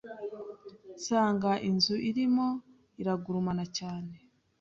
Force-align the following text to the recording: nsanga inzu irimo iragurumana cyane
nsanga 0.95 1.51
inzu 1.69 1.95
irimo 2.09 2.47
iragurumana 3.01 3.65
cyane 3.77 4.13